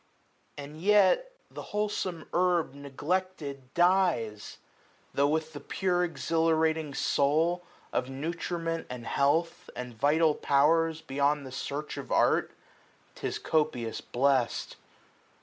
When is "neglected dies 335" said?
2.73-5.13